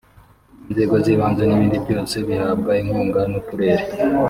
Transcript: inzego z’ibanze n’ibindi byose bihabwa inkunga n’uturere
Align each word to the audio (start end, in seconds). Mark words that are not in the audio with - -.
inzego 0.69 0.93
z’ibanze 1.03 1.43
n’ibindi 1.45 1.77
byose 1.85 2.15
bihabwa 2.27 2.71
inkunga 2.81 3.21
n’uturere 3.31 3.85